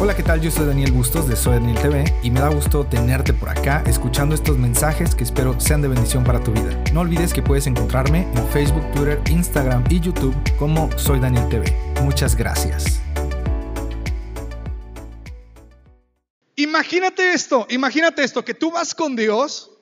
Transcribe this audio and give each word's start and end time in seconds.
Hola, 0.00 0.14
¿qué 0.14 0.22
tal? 0.22 0.40
Yo 0.40 0.48
soy 0.52 0.64
Daniel 0.64 0.92
Bustos 0.92 1.26
de 1.26 1.34
Soy 1.34 1.54
Daniel 1.54 1.76
TV 1.82 2.04
y 2.22 2.30
me 2.30 2.38
da 2.38 2.50
gusto 2.50 2.86
tenerte 2.86 3.32
por 3.32 3.48
acá 3.48 3.82
escuchando 3.84 4.32
estos 4.32 4.56
mensajes 4.56 5.12
que 5.12 5.24
espero 5.24 5.58
sean 5.58 5.82
de 5.82 5.88
bendición 5.88 6.22
para 6.22 6.40
tu 6.40 6.52
vida. 6.52 6.84
No 6.92 7.00
olvides 7.00 7.32
que 7.32 7.42
puedes 7.42 7.66
encontrarme 7.66 8.20
en 8.32 8.48
Facebook, 8.50 8.88
Twitter, 8.92 9.20
Instagram 9.28 9.82
y 9.90 9.98
YouTube 9.98 10.36
como 10.56 10.88
Soy 10.96 11.18
Daniel 11.18 11.48
TV. 11.48 11.76
Muchas 12.04 12.36
gracias. 12.36 13.00
Imagínate 16.54 17.32
esto, 17.32 17.66
imagínate 17.68 18.22
esto, 18.22 18.44
que 18.44 18.54
tú 18.54 18.70
vas 18.70 18.94
con 18.94 19.16
Dios 19.16 19.72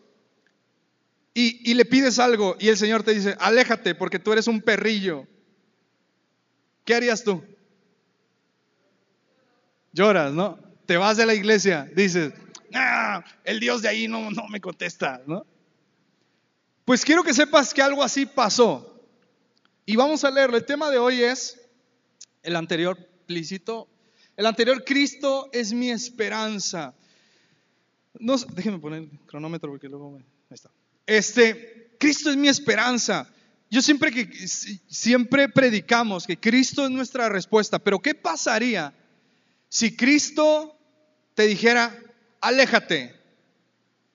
y, 1.34 1.70
y 1.70 1.74
le 1.74 1.84
pides 1.84 2.18
algo 2.18 2.56
y 2.58 2.68
el 2.68 2.78
Señor 2.78 3.02
te 3.02 3.12
dice, 3.12 3.36
aléjate 3.38 3.94
porque 3.94 4.18
tú 4.18 4.32
eres 4.32 4.46
un 4.46 4.62
perrillo. 4.62 5.26
¿Qué 6.86 6.94
harías 6.94 7.22
tú? 7.22 7.44
Lloras, 9.96 10.30
¿no? 10.34 10.59
Te 10.84 10.98
vas 10.98 11.16
de 11.16 11.24
la 11.24 11.32
iglesia, 11.32 11.91
dices, 11.96 12.34
ah, 12.74 13.24
el 13.45 13.59
Dios 13.59 13.80
de 13.80 13.88
ahí 13.88 14.06
no, 14.06 14.30
no 14.30 14.46
me 14.48 14.60
contesta, 14.60 15.22
¿no? 15.27 15.46
Pues 16.84 17.02
quiero 17.02 17.24
que 17.24 17.32
sepas 17.32 17.72
que 17.72 17.80
algo 17.80 18.02
así 18.02 18.27
pasó. 18.27 19.02
Y 19.86 19.96
vamos 19.96 20.22
a 20.22 20.30
leerlo. 20.30 20.59
El 20.59 20.66
tema 20.66 20.91
de 20.91 20.98
hoy 20.98 21.22
es 21.22 21.59
el 22.42 22.56
anterior 22.56 22.98
plícito. 23.24 23.88
El 24.36 24.45
anterior, 24.45 24.84
Cristo 24.84 25.48
es 25.50 25.72
mi 25.72 25.91
esperanza. 25.91 26.94
No, 28.19 28.36
déjenme 28.36 28.78
poner 28.78 29.05
el 29.05 29.10
cronómetro 29.27 29.70
porque 29.70 29.88
luego 29.88 30.10
me, 30.10 30.19
ahí 30.19 30.24
está. 30.50 30.70
Este, 31.06 31.97
Cristo 31.98 32.28
es 32.28 32.36
mi 32.36 32.48
esperanza. 32.48 33.33
Yo 33.70 33.80
siempre 33.80 34.12
que 34.12 34.47
siempre 34.47 35.48
predicamos 35.48 36.27
que 36.27 36.38
Cristo 36.38 36.84
es 36.84 36.91
nuestra 36.91 37.30
respuesta, 37.30 37.78
pero 37.78 37.98
¿qué 37.98 38.14
pasaría 38.14 38.92
si 39.76 39.94
Cristo 39.94 40.74
te 41.34 41.46
dijera, 41.46 41.94
aléjate, 42.41 43.14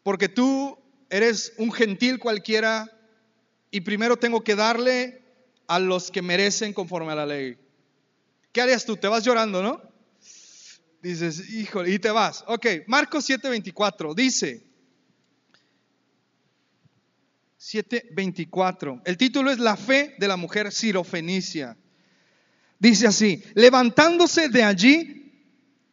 porque 0.01 0.27
tú 0.27 0.75
eres 1.07 1.53
un 1.59 1.71
gentil 1.71 2.17
cualquiera 2.17 2.89
y 3.69 3.81
primero 3.81 4.17
tengo 4.17 4.43
que 4.43 4.55
darle 4.55 5.21
a 5.67 5.77
los 5.77 6.09
que 6.09 6.23
merecen 6.23 6.73
conforme 6.73 7.11
a 7.11 7.15
la 7.15 7.27
ley? 7.27 7.59
¿Qué 8.51 8.59
harías 8.59 8.85
tú? 8.85 8.97
Te 8.97 9.07
vas 9.07 9.23
llorando, 9.23 9.61
¿no? 9.61 9.79
Dices, 11.03 11.47
híjole, 11.51 11.91
y 11.91 11.99
te 11.99 12.09
vas. 12.09 12.43
Ok, 12.47 12.65
Marcos 12.87 13.29
7:24 13.29 14.15
dice, 14.15 14.65
7:24, 17.59 19.03
el 19.05 19.15
título 19.15 19.51
es 19.51 19.59
La 19.59 19.77
fe 19.77 20.15
de 20.17 20.27
la 20.27 20.37
mujer 20.37 20.71
sirofenicia. 20.71 21.77
Dice 22.79 23.05
así, 23.05 23.43
levantándose 23.53 24.49
de 24.49 24.63
allí, 24.63 25.20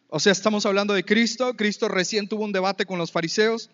o 0.09 0.19
sea, 0.21 0.33
estamos 0.33 0.65
hablando 0.65 0.95
de 0.95 1.05
Cristo. 1.05 1.55
Cristo 1.55 1.89
recién 1.89 2.29
tuvo 2.29 2.45
un 2.45 2.53
debate 2.53 2.87
con 2.87 2.99
los 2.99 3.13
fariseos. 3.13 3.71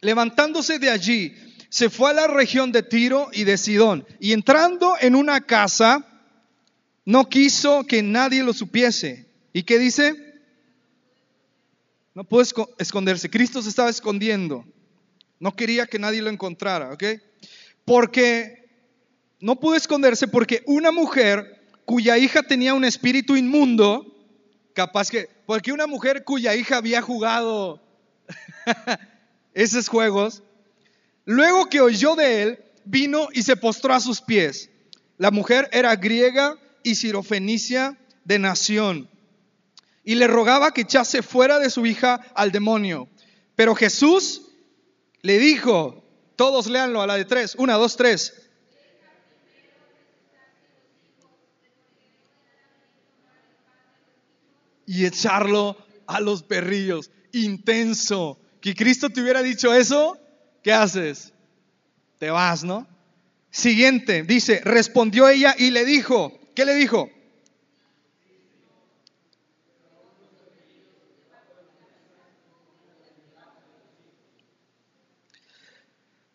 levantándose 0.00 0.78
de 0.78 0.90
allí, 0.90 1.34
se 1.68 1.90
fue 1.90 2.10
a 2.10 2.14
la 2.14 2.26
región 2.28 2.70
de 2.70 2.82
Tiro 2.82 3.28
y 3.32 3.44
de 3.44 3.58
Sidón. 3.58 4.06
Y 4.20 4.32
entrando 4.32 4.94
en 5.00 5.16
una 5.16 5.40
casa, 5.40 6.06
no 7.04 7.28
quiso 7.28 7.84
que 7.84 8.02
nadie 8.02 8.44
lo 8.44 8.52
supiese. 8.52 9.26
¿Y 9.52 9.64
qué 9.64 9.78
dice? 9.78 10.14
No 12.14 12.22
pudo 12.22 12.74
esconderse. 12.78 13.30
Cristo 13.30 13.60
se 13.60 13.68
estaba 13.68 13.90
escondiendo. 13.90 14.64
No 15.40 15.56
quería 15.56 15.86
que 15.86 15.98
nadie 15.98 16.22
lo 16.22 16.30
encontrara, 16.30 16.92
¿ok? 16.92 17.04
Porque 17.84 18.68
no 19.40 19.58
pudo 19.58 19.74
esconderse 19.74 20.28
porque 20.28 20.62
una 20.66 20.92
mujer 20.92 21.63
cuya 21.84 22.18
hija 22.18 22.42
tenía 22.42 22.74
un 22.74 22.84
espíritu 22.84 23.36
inmundo, 23.36 24.06
capaz 24.74 25.10
que, 25.10 25.28
porque 25.46 25.72
una 25.72 25.86
mujer 25.86 26.24
cuya 26.24 26.54
hija 26.54 26.76
había 26.76 27.02
jugado 27.02 27.82
esos 29.54 29.88
juegos, 29.88 30.42
luego 31.24 31.66
que 31.66 31.80
oyó 31.80 32.16
de 32.16 32.42
él, 32.42 32.64
vino 32.84 33.28
y 33.32 33.42
se 33.42 33.56
postró 33.56 33.94
a 33.94 34.00
sus 34.00 34.20
pies. 34.20 34.70
La 35.16 35.30
mujer 35.30 35.68
era 35.72 35.94
griega 35.96 36.56
y 36.82 36.96
sirofenicia 36.96 37.98
de 38.24 38.38
nación, 38.38 39.08
y 40.02 40.16
le 40.16 40.26
rogaba 40.26 40.72
que 40.72 40.82
echase 40.82 41.22
fuera 41.22 41.58
de 41.58 41.70
su 41.70 41.86
hija 41.86 42.20
al 42.34 42.52
demonio. 42.52 43.08
Pero 43.56 43.74
Jesús 43.74 44.42
le 45.22 45.38
dijo, 45.38 46.04
todos 46.36 46.66
léanlo 46.66 47.00
a 47.00 47.06
la 47.06 47.14
de 47.16 47.24
tres, 47.24 47.54
una, 47.56 47.74
dos, 47.74 47.96
tres, 47.96 48.43
y 54.86 55.06
echarlo 55.06 55.76
a 56.06 56.20
los 56.20 56.42
perrillos. 56.42 57.10
Intenso. 57.32 58.38
Que 58.60 58.74
Cristo 58.74 59.10
te 59.10 59.20
hubiera 59.20 59.42
dicho 59.42 59.74
eso, 59.74 60.18
¿qué 60.62 60.72
haces? 60.72 61.32
Te 62.18 62.30
vas, 62.30 62.64
¿no? 62.64 62.86
Siguiente, 63.50 64.22
dice, 64.22 64.60
respondió 64.64 65.28
ella 65.28 65.54
y 65.56 65.70
le 65.70 65.84
dijo, 65.84 66.40
¿qué 66.54 66.64
le 66.64 66.74
dijo? 66.74 67.08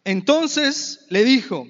Entonces 0.06 1.06
le 1.10 1.24
dijo, 1.24 1.68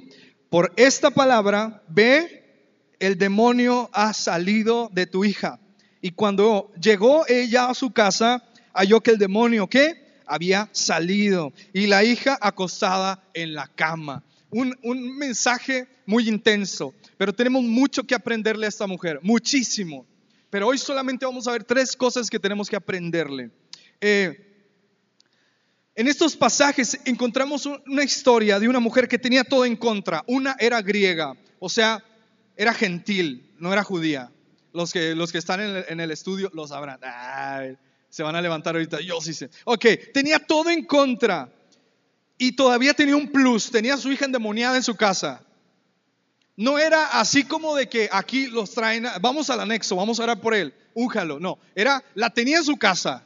por 0.50 0.72
esta 0.78 1.12
palabra, 1.12 1.84
ve, 1.88 2.96
el 3.00 3.18
demonio 3.18 3.90
ha 3.92 4.14
salido 4.14 4.90
de 4.94 5.08
tu 5.08 5.26
hija. 5.26 5.60
Y 6.02 6.12
cuando 6.12 6.72
llegó 6.82 7.26
ella 7.28 7.70
a 7.70 7.74
su 7.74 7.92
casa, 7.92 8.44
halló 8.74 9.02
que 9.02 9.12
el 9.12 9.18
demonio. 9.18 9.70
Había 10.26 10.70
salido 10.72 11.54
y 11.74 11.88
la 11.88 12.04
hija 12.04 12.38
acostada 12.40 13.24
en 13.34 13.54
la 13.54 13.68
cama. 13.68 14.24
Un, 14.52 14.78
un 14.84 15.18
mensaje 15.18 15.88
muy 16.06 16.30
intenso, 16.30 16.94
pero 17.18 17.34
tenemos 17.34 17.64
mucho 17.64 18.04
que 18.04 18.14
aprenderle 18.14 18.68
a 18.68 18.70
esta 18.70 18.86
mujer, 18.86 19.20
muchísimo. 19.24 20.06
Pero 20.50 20.68
hoy 20.68 20.78
solamente 20.78 21.26
vamos 21.26 21.48
a 21.48 21.52
ver 21.52 21.64
tres 21.64 21.96
cosas 21.96 22.30
que 22.30 22.40
tenemos 22.40 22.70
que 22.70 22.76
aprenderle. 22.76 23.52
Eh, 24.02 24.50
en 25.96 26.08
estos 26.08 26.36
pasajes 26.36 26.98
encontramos 27.06 27.66
una 27.66 28.04
historia 28.04 28.60
de 28.60 28.68
una 28.68 28.80
mujer 28.80 29.08
que 29.08 29.20
tenía 29.20 29.44
todo 29.44 29.66
en 29.66 29.76
contra. 29.76 30.24
Una 30.28 30.56
era 30.60 30.82
griega, 30.82 31.36
o 31.60 31.70
sea, 31.70 32.04
era 32.56 32.74
gentil, 32.74 33.52
no 33.60 33.74
era 33.74 33.84
judía. 33.84 34.32
Los 34.80 34.94
que, 34.94 35.14
los 35.14 35.34
que 35.34 35.40
están 35.40 35.60
en 35.60 36.00
el, 36.00 36.10
estudio 36.10 36.50
lo 36.54 36.66
sabrán. 36.66 37.02
se 38.10 38.24
van 38.24 38.38
a 38.38 38.42
levantar 38.42 38.76
ahorita. 38.76 39.02
Yo 39.02 39.20
sí 39.20 39.34
sé. 39.34 39.50
Ok, 39.66 39.86
tenía 40.14 40.40
todo 40.40 40.70
en 40.70 40.86
contra. 40.86 41.52
Y 42.38 42.54
todavía 42.54 42.94
tenía 42.94 43.18
un 43.18 43.30
plus. 43.30 43.70
Tenía 43.72 43.96
a 43.96 43.98
su 43.98 44.10
hija 44.10 44.24
endemoniada 44.24 44.78
en 44.78 44.84
su 44.84 44.96
casa. 44.96 45.44
No 46.56 46.80
era 46.80 47.08
así 47.20 47.44
como 47.44 47.76
de 47.76 47.90
que 47.90 48.08
aquí 48.10 48.48
los 48.48 48.72
traen, 48.72 49.06
vamos 49.20 49.50
al 49.50 49.60
anexo, 49.60 49.98
vamos 49.98 50.18
a 50.18 50.24
orar 50.24 50.40
por 50.40 50.54
él, 50.54 50.74
újalo. 50.94 51.42
No, 51.42 51.60
era, 51.76 52.02
la 52.16 52.30
tenía 52.30 52.60
en 52.60 52.64
su 52.64 52.78
casa. 52.78 53.26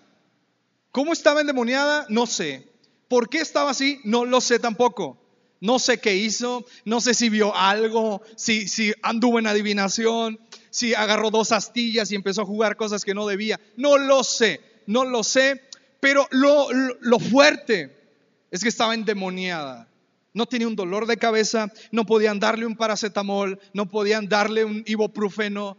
¿Cómo 0.91 1.13
estaba 1.13 1.41
endemoniada? 1.41 2.07
No 2.09 2.25
sé. 2.25 2.67
¿Por 3.07 3.29
qué 3.29 3.41
estaba 3.41 3.69
así? 3.69 3.99
No 4.03 4.25
lo 4.25 4.41
sé 4.41 4.57
tampoco. 4.57 5.19
No 5.59 5.77
sé 5.77 5.99
qué 5.99 6.15
hizo, 6.15 6.65
no 6.83 6.99
sé 6.99 7.13
si 7.13 7.29
vio 7.29 7.55
algo, 7.55 8.23
si, 8.35 8.67
si 8.67 8.91
anduvo 9.03 9.37
en 9.37 9.47
adivinación, 9.47 10.39
si 10.73 10.95
agarró 10.95 11.29
dos 11.29 11.51
astillas 11.51 12.11
y 12.11 12.15
empezó 12.15 12.41
a 12.41 12.45
jugar 12.45 12.75
cosas 12.75 13.05
que 13.05 13.13
no 13.13 13.27
debía. 13.27 13.59
No 13.77 13.99
lo 13.99 14.23
sé, 14.23 14.59
no 14.87 15.05
lo 15.05 15.23
sé, 15.23 15.61
pero 15.99 16.27
lo, 16.31 16.67
lo, 16.99 17.19
fuerte 17.19 17.95
es 18.49 18.63
que 18.63 18.69
estaba 18.69 18.95
endemoniada. 18.95 19.87
No 20.33 20.47
tenía 20.47 20.67
un 20.67 20.75
dolor 20.75 21.05
de 21.05 21.17
cabeza, 21.17 21.71
no 21.91 22.07
podían 22.07 22.39
darle 22.39 22.65
un 22.65 22.75
paracetamol, 22.75 23.59
no 23.71 23.87
podían 23.87 24.27
darle 24.27 24.65
un 24.65 24.83
ibuprofeno 24.87 25.77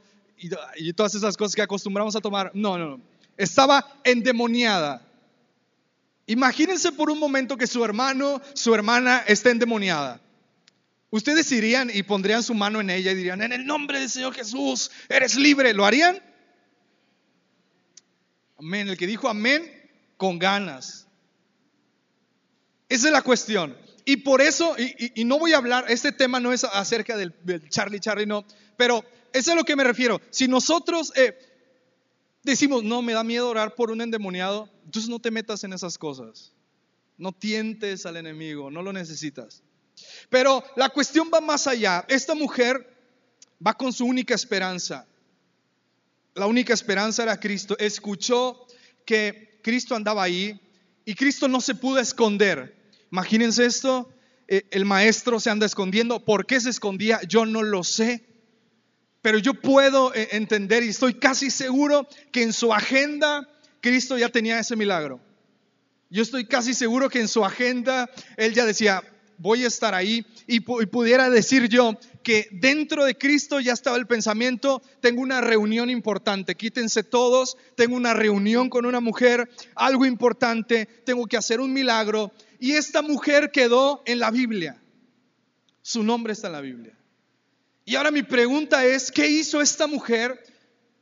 y, 0.77 0.93
todas 0.93 1.17
esas 1.17 1.37
cosas 1.37 1.57
que 1.57 1.63
acostumbramos 1.63 2.15
a 2.15 2.21
tomar. 2.21 2.53
No, 2.55 2.79
no, 2.79 2.91
no. 2.91 3.01
Estaba 3.37 3.99
endemoniada. 4.05 5.05
Imagínense 6.29 6.93
por 6.93 7.11
un 7.11 7.19
momento 7.19 7.57
que 7.57 7.67
su 7.67 7.85
hermano, 7.85 8.41
su 8.55 8.73
hermana 8.73 9.25
está 9.27 9.51
endemoniada. 9.51 10.21
Ustedes 11.15 11.53
irían 11.53 11.93
y 11.95 12.03
pondrían 12.03 12.43
su 12.43 12.55
mano 12.55 12.81
en 12.81 12.91
ella 12.91 13.13
y 13.13 13.15
dirían, 13.15 13.41
en 13.41 13.53
el 13.53 13.65
nombre 13.65 14.01
del 14.01 14.11
Señor 14.11 14.35
Jesús, 14.35 14.91
eres 15.09 15.37
libre. 15.37 15.73
¿Lo 15.73 15.87
harían? 15.87 16.21
Amén. 18.59 18.89
El 18.89 18.97
que 18.97 19.07
dijo 19.07 19.29
amén, 19.29 19.63
con 20.17 20.41
ganas. 20.41 21.07
Esa 22.89 23.07
es 23.07 23.13
la 23.13 23.23
cuestión. 23.23 23.77
Y 24.05 24.17
por 24.17 24.43
eso, 24.43 24.75
y, 24.77 25.25
no 25.25 25.39
voy 25.39 25.53
a 25.53 25.59
hablar, 25.59 25.85
este 25.89 26.11
tema 26.11 26.41
no 26.41 26.53
es 26.53 26.65
acerca 26.65 27.17
del, 27.17 27.33
Charlie 27.69 28.01
Charlie, 28.01 28.27
no, 28.27 28.45
pero 28.77 29.05
eso 29.33 29.51
es 29.53 29.55
a 29.55 29.55
lo 29.55 29.63
que 29.63 29.77
me 29.77 29.85
refiero. 29.85 30.21
Si 30.31 30.49
nosotros 30.49 31.13
eh, 31.15 31.39
decimos, 32.43 32.83
no, 32.83 33.03
me 33.03 33.13
da 33.13 33.23
miedo 33.23 33.49
orar 33.49 33.77
por 33.77 33.93
un 33.93 34.01
endemoniado, 34.01 34.69
entonces 34.85 35.09
no 35.09 35.21
te 35.21 35.31
metas 35.31 35.63
en 35.63 35.75
esas 35.75 35.97
cosas. 35.97 36.53
No 37.17 37.31
tientes 37.31 38.05
al 38.05 38.17
enemigo, 38.17 38.69
no 38.69 38.83
lo 38.83 38.93
necesitas. 38.93 39.63
Pero 40.31 40.65
la 40.77 40.89
cuestión 40.89 41.31
va 41.33 41.41
más 41.41 41.67
allá. 41.67 42.05
Esta 42.09 42.35
mujer 42.35 42.95
va 43.65 43.75
con 43.75 43.93
su 43.93 44.05
única 44.05 44.35
esperanza. 44.35 45.07
la 46.35 46.47
única 46.47 46.75
esperanza 46.75 47.23
era 47.23 47.39
Cristo, 47.39 47.77
escuchó 47.79 48.67
que 49.07 49.61
Cristo 49.63 49.95
andaba 49.95 50.25
ahí 50.25 50.61
y 51.05 51.15
Cristo 51.15 51.47
no 51.47 51.61
se 51.61 51.75
pudo 51.77 52.01
esconder. 52.01 52.75
Imagínense 53.13 53.65
esto, 53.65 54.13
eh, 54.49 54.63
el 54.71 54.85
maestro 54.85 55.39
se 55.39 55.51
anda 55.51 55.67
escondiendo. 55.67 56.25
¿Por 56.25 56.47
qué 56.47 56.61
se 56.61 56.71
escondía? 56.71 57.21
Yo 57.23 57.47
no 57.47 57.63
lo 57.63 57.85
sé. 57.85 58.25
Pero 59.23 59.39
yo 59.39 59.55
puedo 59.55 60.13
eh, 60.15 60.29
entender 60.33 60.83
y 60.83 60.89
estoy 60.89 61.15
casi 61.15 61.51
seguro 61.51 62.07
que 62.33 62.43
en 62.43 62.53
su 62.53 62.73
agenda 62.73 63.49
Cristo 63.81 64.19
ya 64.19 64.29
tenía 64.29 64.59
ese 64.59 64.77
milagro. 64.77 65.21
Yo 66.11 66.23
estoy 66.23 66.47
casi 66.47 66.75
seguro 66.75 67.09
que 67.09 67.21
en 67.21 67.29
su 67.29 67.45
agenda 67.45 68.11
él 68.37 68.55
ya 68.55 68.67
decía, 68.67 69.03
voy 69.39 69.65
a 69.65 69.69
estar 69.69 69.95
ahí 69.95 70.27
y, 70.47 70.61
pudiera 70.61 71.31
decir 71.31 71.69
yo 71.69 71.99
que 72.23 72.49
dentro 72.53 73.05
de 73.05 73.17
Cristo 73.17 73.61
ya 73.61 73.73
estaba 73.73 73.97
el 73.97 74.07
pensamiento, 74.07 74.83
tengo 75.01 75.21
una 75.21 75.41
reunión 75.41 75.91
importante, 75.91 76.55
quítense 76.55 77.03
todos, 77.03 77.57
tengo 77.77 77.97
una 77.97 78.15
reunión 78.15 78.71
con 78.71 78.87
una 78.87 79.01
mujer, 79.01 79.51
algo 79.75 80.07
importante, 80.07 80.87
tengo 81.05 81.27
que 81.27 81.37
hacer 81.37 81.61
un 81.61 81.73
milagro. 81.73 82.33
Y 82.59 82.73
esta 82.73 83.03
mujer 83.03 83.51
quedó 83.53 84.03
en 84.07 84.19
la 84.19 84.31
Biblia. 84.31 84.81
Su 85.83 86.03
nombre 86.03 86.33
está 86.33 86.47
en 86.47 86.53
la 86.55 86.61
Biblia. 86.63 86.97
Y 87.85 87.97
ahora 87.97 88.11
mi 88.11 88.23
pregunta 88.23 88.85
es, 88.87 89.13
¿qué 89.13 89.29
hizo 89.29 89.61
esta 89.61 89.87
mujer 89.87 90.43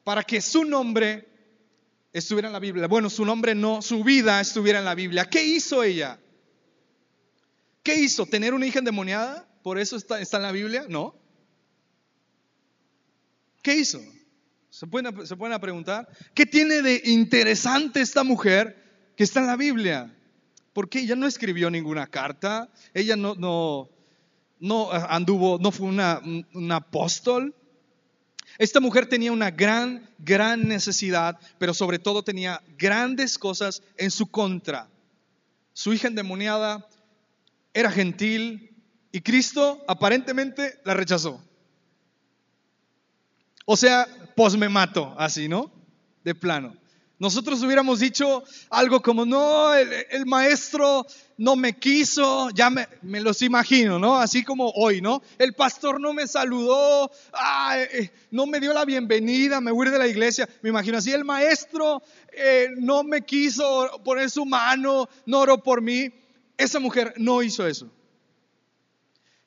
para 0.03 0.25
que 0.25 0.41
su 0.41 0.65
nombre 0.65 1.29
estuviera 2.13 2.49
en 2.49 2.53
la 2.53 2.59
Biblia? 2.59 2.89
Bueno, 2.89 3.09
su 3.09 3.25
nombre 3.25 3.55
no, 3.55 3.81
su 3.81 4.03
vida 4.03 4.41
estuviera 4.41 4.81
en 4.81 4.85
la 4.85 4.97
Biblia. 4.97 5.31
¿Qué 5.31 5.45
hizo 5.45 5.85
ella? 5.85 6.19
¿Qué 7.83 7.97
hizo? 7.97 8.27
¿Tener 8.27 8.55
una 8.55 8.67
hija 8.67 8.79
endemoniada? 8.79 9.49
¿Por 9.63 9.79
eso 9.79 9.97
está, 9.97 10.21
en 10.21 10.43
la 10.43 10.53
Biblia? 10.53 10.87
No. 10.89 11.15
¿Qué 13.63 13.77
hizo? 13.77 14.01
¿Se 14.71 14.87
pueden, 14.87 15.27
se 15.27 15.37
pueden 15.37 15.61
preguntar. 15.61 16.09
¿Qué 16.35 16.47
tiene 16.47 16.83
de 16.83 17.03
interesante 17.05 18.01
esta 18.01 18.25
mujer 18.25 19.13
que 19.17 19.25
está 19.25 19.41
en 19.41 19.47
la 19.47 19.57
Biblia? 19.57 20.17
Porque 20.73 21.01
ella 21.01 21.17
no 21.17 21.27
escribió 21.27 21.71
ninguna 21.71 22.07
carta, 22.07 22.71
ella 22.95 23.17
no, 23.17 23.35
no, 23.35 23.91
no 24.59 24.91
anduvo, 24.91 25.59
no 25.59 25.71
fue 25.71 25.87
una, 25.87 26.21
un 26.55 26.73
apóstol. 26.73 27.55
Esta 28.59 28.81
mujer 28.81 29.07
tenía 29.07 29.33
una 29.33 29.51
gran, 29.51 30.09
gran 30.19 30.67
necesidad, 30.67 31.39
pero 31.59 31.75
sobre 31.75 31.99
todo 31.99 32.23
tenía 32.23 32.63
grandes 32.79 33.39
cosas 33.39 33.83
en 33.97 34.11
su 34.11 34.31
contra. 34.31 34.89
Su 35.73 35.93
hija 35.93 36.09
endemoniada 36.09 36.87
era 37.75 37.91
gentil 37.91 38.77
y 39.13 39.21
Cristo 39.21 39.85
aparentemente 39.87 40.81
la 40.85 40.95
rechazó. 40.95 41.43
O 43.65 43.77
sea, 43.77 44.07
pues 44.35 44.57
me 44.57 44.69
mato, 44.69 45.15
así, 45.19 45.49
¿no? 45.49 45.71
De 46.25 46.35
plano. 46.35 46.75
Nosotros 47.23 47.63
hubiéramos 47.63 48.01
dicho 48.01 48.43
algo 48.69 49.01
como, 49.01 49.25
no, 49.25 49.73
el, 49.75 50.27
maestro 50.27 51.07
no 51.39 51.55
me 51.55 51.79
quiso, 51.79 52.51
ya 52.51 52.69
me, 52.69 52.89
los 53.21 53.43
imagino, 53.43 54.01
¿no? 54.01 54.19
Así 54.19 54.43
como 54.43 54.71
hoy, 54.71 55.01
¿no? 55.01 55.23
El 55.39 55.53
pastor 55.55 56.01
no 56.01 56.13
me 56.13 56.27
saludó, 56.27 57.13
eh, 57.77 58.11
no 58.33 58.47
me 58.47 58.59
dio 58.59 58.73
la 58.73 58.85
bienvenida, 58.85 59.61
me 59.61 59.71
voy 59.71 59.89
de 59.89 60.01
la 60.01 60.09
iglesia, 60.09 60.49
me 60.63 60.71
imagino 60.71 60.99
así, 60.99 61.13
el 61.13 61.25
maestro 61.25 62.03
eh, 62.33 62.71
no 62.79 63.05
me 63.05 63.23
quiso 63.23 64.01
poner 64.05 64.29
su 64.29 64.45
mano, 64.45 65.09
no 65.25 65.39
oró 65.39 65.63
por 65.63 65.81
mí. 65.81 66.11
Esa 66.57 66.79
mujer 66.79 67.15
no 67.17 67.43
hizo 67.43 67.67
eso. 67.67 67.91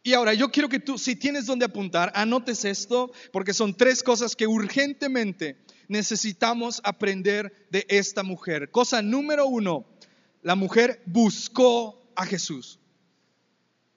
Y 0.03 0.13
ahora 0.13 0.35
yo 0.35 0.51
quiero 0.51 0.69
que 0.69 0.79
tú, 0.79 0.99
si 0.99 1.15
tienes 1.15 1.47
donde 1.47 1.65
apuntar, 1.65 2.11
anotes 2.13 2.63
esto, 2.63 3.11
porque 3.31 3.53
son 3.53 3.73
tres 3.73 4.03
cosas 4.03 4.35
que 4.35 4.45
urgentemente 4.45 5.57
necesitamos 5.87 6.79
aprender 6.83 7.67
de 7.71 7.85
esta 7.89 8.21
mujer. 8.21 8.69
Cosa 8.69 9.01
número 9.01 9.47
uno, 9.47 9.85
la 10.43 10.55
mujer 10.55 11.01
buscó 11.07 12.07
a 12.15 12.25
Jesús. 12.25 12.79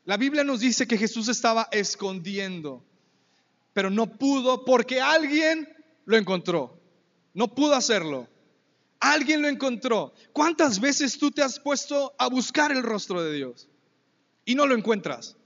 La 0.06 0.16
Biblia 0.16 0.44
nos 0.44 0.60
dice 0.60 0.87
que 0.87 0.96
Jesús 0.96 1.28
estaba 1.28 1.69
escondiendo, 1.70 2.82
pero 3.75 3.90
no 3.90 4.06
pudo 4.19 4.64
porque 4.64 5.02
alguien 5.02 5.69
lo 6.06 6.16
encontró. 6.16 6.81
No 7.34 7.55
pudo 7.55 7.75
hacerlo. 7.75 8.26
Alguien 9.00 9.42
lo 9.42 9.48
encontró. 9.48 10.12
¿Cuántas 10.32 10.80
veces 10.80 11.18
tú 11.18 11.30
te 11.30 11.42
has 11.42 11.60
puesto 11.60 12.14
a 12.18 12.28
buscar 12.28 12.72
el 12.72 12.82
rostro 12.82 13.22
de 13.22 13.32
Dios 13.34 13.68
y 14.44 14.54
no 14.54 14.66
lo 14.66 14.74
encuentras? 14.74 15.36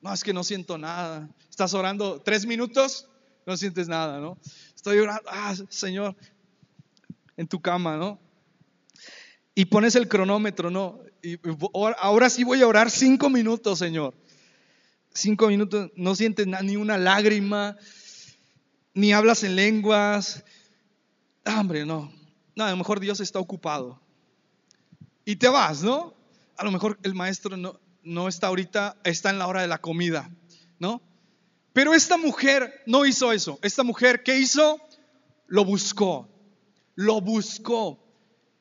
No, 0.00 0.12
es 0.12 0.22
que 0.22 0.32
no 0.32 0.44
siento 0.44 0.78
nada. 0.78 1.28
Estás 1.48 1.74
orando 1.74 2.20
tres 2.22 2.46
minutos, 2.46 3.08
no 3.46 3.56
sientes 3.56 3.88
nada, 3.88 4.18
¿no? 4.18 4.38
Estoy 4.74 4.98
orando, 4.98 5.22
ah, 5.28 5.54
Señor, 5.68 6.16
en 7.36 7.46
tu 7.46 7.60
cama, 7.60 7.96
¿no? 7.96 8.18
Y 9.54 9.66
pones 9.66 9.94
el 9.94 10.08
cronómetro, 10.08 10.70
¿no? 10.70 11.00
Ahora 11.98 12.28
sí 12.28 12.44
voy 12.44 12.60
a 12.62 12.66
orar 12.66 12.90
cinco 12.90 13.30
minutos, 13.30 13.78
Señor. 13.78 14.14
Cinco 15.12 15.48
minutos, 15.48 15.90
no 15.96 16.14
sientes 16.14 16.46
ni 16.46 16.76
una 16.76 16.98
lágrima, 16.98 17.76
ni 18.94 19.12
hablas 19.12 19.44
en 19.44 19.54
lenguas. 19.54 20.44
Ah, 21.44 21.60
hombre, 21.60 21.86
no, 21.86 22.12
no, 22.56 22.64
a 22.64 22.70
lo 22.70 22.76
mejor 22.76 23.00
Dios 23.00 23.20
está 23.20 23.38
ocupado. 23.38 24.00
Y 25.24 25.36
te 25.36 25.48
vas, 25.48 25.82
¿no? 25.82 26.14
A 26.56 26.64
lo 26.64 26.70
mejor 26.70 26.98
el 27.02 27.14
maestro 27.14 27.56
no, 27.56 27.80
no 28.02 28.28
está 28.28 28.48
ahorita, 28.48 28.96
está 29.04 29.30
en 29.30 29.38
la 29.38 29.46
hora 29.46 29.62
de 29.62 29.68
la 29.68 29.78
comida, 29.78 30.30
¿no? 30.78 31.02
Pero 31.72 31.92
esta 31.94 32.16
mujer 32.16 32.82
no 32.86 33.04
hizo 33.04 33.32
eso. 33.32 33.58
Esta 33.62 33.82
mujer, 33.82 34.22
¿qué 34.22 34.38
hizo? 34.38 34.80
Lo 35.48 35.64
buscó. 35.64 36.28
Lo 36.94 37.20
buscó. 37.20 37.98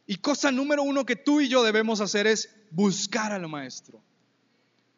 Y 0.08 0.16
cosa 0.16 0.52
número 0.52 0.84
uno 0.84 1.06
que 1.06 1.16
tú 1.16 1.40
y 1.40 1.48
yo 1.48 1.64
debemos 1.64 2.02
hacer 2.02 2.26
es 2.26 2.50
buscar 2.72 3.32
al 3.32 3.48
maestro. 3.48 4.02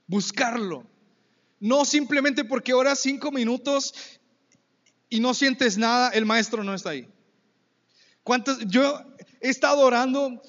Buscarlo. 0.07 0.85
No 1.59 1.83
simplemente 1.83 2.45
porque 2.45 2.73
oras 2.73 2.99
cinco 2.99 3.31
minutos 3.31 3.93
y 5.09 5.19
no 5.19 5.33
sientes 5.33 5.77
nada, 5.77 6.09
el 6.09 6.25
maestro 6.25 6.63
no 6.63 6.73
está 6.73 6.91
ahí. 6.91 7.07
Yo 8.67 8.99
he 9.39 9.49
estado 9.49 9.81
orando 9.81 10.41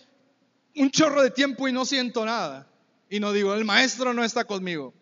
un 0.75 0.91
chorro 0.91 1.23
de 1.23 1.31
tiempo 1.31 1.69
y 1.69 1.73
no 1.73 1.85
siento 1.85 2.25
nada. 2.25 2.71
Y 3.09 3.21
no 3.21 3.33
digo, 3.33 3.55
el 3.55 3.65
maestro 3.65 4.13
no 4.15 4.25
está 4.25 4.45
conmigo. 4.45 4.95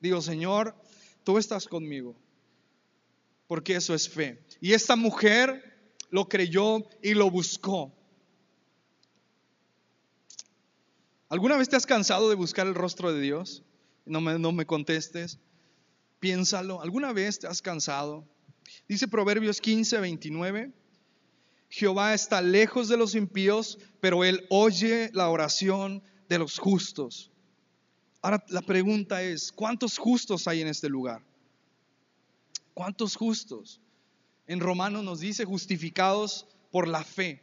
Digo, 0.00 0.20
Señor, 0.20 0.74
tú 1.24 1.38
estás 1.38 1.66
conmigo. 1.66 2.14
Porque 3.46 3.76
eso 3.76 3.94
es 3.94 4.08
fe. 4.08 4.42
Y 4.60 4.74
esta 4.74 4.94
mujer 4.94 5.92
lo 6.10 6.28
creyó 6.28 6.86
y 7.02 7.14
lo 7.14 7.30
buscó. 7.30 7.92
¿Alguna 11.30 11.56
vez 11.56 11.68
te 11.68 11.76
has 11.76 11.86
cansado 11.86 12.28
de 12.28 12.34
buscar 12.34 12.66
el 12.66 12.74
rostro 12.74 13.12
de 13.12 13.20
Dios? 13.20 13.62
No 14.06 14.20
me, 14.20 14.38
no 14.38 14.52
me 14.52 14.66
contestes. 14.66 15.38
Piénsalo. 16.20 16.80
¿Alguna 16.80 17.12
vez 17.12 17.38
te 17.38 17.46
has 17.46 17.60
cansado? 17.60 18.26
Dice 18.86 19.08
Proverbios 19.08 19.60
15, 19.60 19.98
29. 20.00 20.72
Jehová 21.68 22.14
está 22.14 22.40
lejos 22.40 22.88
de 22.88 22.96
los 22.96 23.14
impíos, 23.14 23.78
pero 24.00 24.24
Él 24.24 24.46
oye 24.48 25.10
la 25.12 25.28
oración 25.28 26.02
de 26.28 26.38
los 26.38 26.58
justos. 26.58 27.30
Ahora 28.22 28.44
la 28.48 28.62
pregunta 28.62 29.22
es, 29.22 29.52
¿cuántos 29.52 29.98
justos 29.98 30.48
hay 30.48 30.62
en 30.62 30.68
este 30.68 30.88
lugar? 30.88 31.22
¿Cuántos 32.74 33.16
justos? 33.16 33.80
En 34.46 34.60
Romanos 34.60 35.04
nos 35.04 35.20
dice 35.20 35.44
justificados 35.44 36.46
por 36.70 36.88
la 36.88 37.04
fe. 37.04 37.42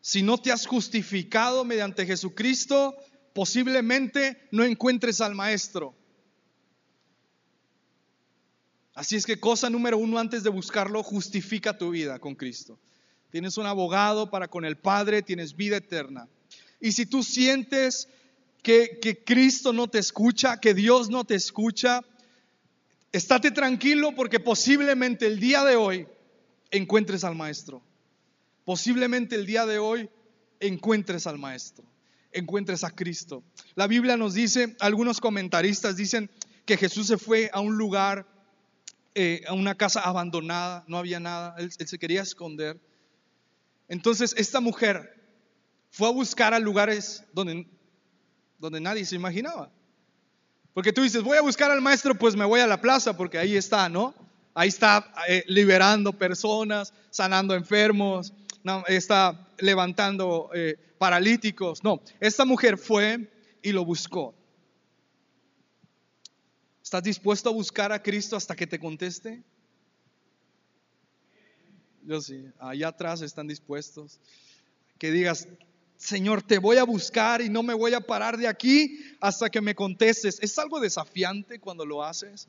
Si 0.00 0.22
no 0.22 0.38
te 0.38 0.52
has 0.52 0.66
justificado 0.66 1.64
mediante 1.64 2.06
Jesucristo, 2.06 2.96
posiblemente 3.32 4.48
no 4.50 4.64
encuentres 4.64 5.20
al 5.20 5.34
Maestro. 5.34 5.94
Así 8.94 9.16
es 9.16 9.26
que 9.26 9.40
cosa 9.40 9.68
número 9.68 9.98
uno 9.98 10.18
antes 10.18 10.42
de 10.42 10.50
buscarlo, 10.50 11.02
justifica 11.02 11.76
tu 11.76 11.90
vida 11.90 12.18
con 12.18 12.34
Cristo. 12.34 12.78
Tienes 13.34 13.58
un 13.58 13.66
abogado 13.66 14.30
para 14.30 14.46
con 14.46 14.64
el 14.64 14.76
Padre, 14.76 15.20
tienes 15.20 15.56
vida 15.56 15.78
eterna. 15.78 16.28
Y 16.78 16.92
si 16.92 17.04
tú 17.04 17.24
sientes 17.24 18.08
que, 18.62 19.24
Cristo 19.26 19.72
no 19.72 19.88
te 19.88 19.98
escucha, 19.98 20.60
que 20.60 20.72
Dios 20.72 21.10
no 21.10 21.24
te 21.24 21.34
escucha, 21.34 22.04
estate 23.10 23.50
tranquilo 23.50 24.14
porque 24.14 24.38
posiblemente 24.38 25.26
el 25.26 25.40
día 25.40 25.64
de 25.64 25.74
hoy 25.74 26.06
encuentres 26.70 27.24
al 27.24 27.34
Maestro. 27.34 27.82
Posiblemente 28.64 29.34
el 29.34 29.46
día 29.46 29.66
de 29.66 29.80
hoy 29.80 30.08
encuentres 30.60 31.26
al 31.26 31.36
Maestro, 31.36 31.84
encuentres 32.30 32.84
a 32.84 32.90
Cristo. 32.92 33.42
La 33.74 33.88
Biblia 33.88 34.16
nos 34.16 34.34
dice, 34.34 34.76
algunos 34.78 35.20
comentaristas 35.20 35.96
dicen 35.96 36.30
que 36.66 36.76
Jesús 36.76 37.08
se 37.08 37.18
fue 37.18 37.50
a 37.52 37.58
un 37.58 37.76
lugar, 37.76 38.28
eh, 39.16 39.42
a 39.48 39.54
una 39.54 39.74
casa 39.74 40.02
abandonada, 40.02 40.84
no 40.86 40.98
había 40.98 41.18
nada, 41.18 41.56
él 41.58 41.72
se 41.72 41.98
quería 41.98 42.22
esconder. 42.22 42.78
Entonces 43.88 44.34
esta 44.36 44.60
mujer 44.60 45.14
fue 45.90 46.08
a 46.08 46.12
buscar 46.12 46.54
a 46.54 46.58
lugares 46.58 47.24
donde, 47.32 47.66
donde 48.58 48.80
nadie 48.80 49.04
se 49.04 49.16
imaginaba. 49.16 49.70
Porque 50.72 50.92
tú 50.92 51.02
dices, 51.02 51.22
voy 51.22 51.38
a 51.38 51.42
buscar 51.42 51.70
al 51.70 51.80
maestro, 51.80 52.14
pues 52.14 52.34
me 52.34 52.44
voy 52.44 52.60
a 52.60 52.66
la 52.66 52.80
plaza 52.80 53.16
porque 53.16 53.38
ahí 53.38 53.56
está, 53.56 53.88
¿no? 53.88 54.14
ahí 54.54 54.68
está 54.68 55.12
eh, 55.28 55.44
liberando 55.48 56.12
personas, 56.12 56.94
sanando 57.10 57.54
enfermos, 57.54 58.32
no, 58.62 58.84
está 58.86 59.48
levantando 59.58 60.50
eh, 60.54 60.76
paralíticos. 60.98 61.82
No, 61.84 62.00
esta 62.20 62.44
mujer 62.44 62.78
fue 62.78 63.30
y 63.62 63.72
lo 63.72 63.84
buscó. 63.84 64.34
¿Estás 66.82 67.02
dispuesto 67.02 67.50
a 67.50 67.52
buscar 67.52 67.92
a 67.92 68.02
Cristo 68.02 68.36
hasta 68.36 68.54
que 68.54 68.66
te 68.66 68.78
conteste? 68.78 69.42
Yo 72.06 72.20
sí, 72.20 72.44
allá 72.58 72.88
atrás 72.88 73.22
están 73.22 73.46
dispuestos. 73.46 74.20
Que 74.98 75.10
digas, 75.10 75.48
Señor, 75.96 76.42
te 76.42 76.58
voy 76.58 76.76
a 76.76 76.84
buscar 76.84 77.40
y 77.40 77.48
no 77.48 77.62
me 77.62 77.74
voy 77.74 77.94
a 77.94 78.00
parar 78.00 78.36
de 78.36 78.46
aquí 78.46 78.98
hasta 79.20 79.50
que 79.50 79.60
me 79.60 79.74
contestes. 79.74 80.38
Es 80.40 80.58
algo 80.58 80.80
desafiante 80.80 81.58
cuando 81.58 81.86
lo 81.86 82.04
haces. 82.04 82.48